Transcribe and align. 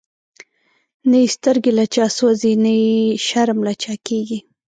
نه 1.09 1.17
یی 1.23 1.27
سترګی 1.35 1.71
له 1.77 1.85
چا 1.93 2.05
سوځی، 2.17 2.53
نه 2.63 2.71
یی 2.81 2.95
شرم 3.27 3.59
له 3.67 3.73
چا 3.83 3.93
کیږی 4.05 4.39